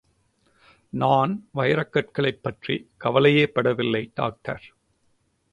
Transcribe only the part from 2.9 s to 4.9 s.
கவலையேபடவில்லை doctor.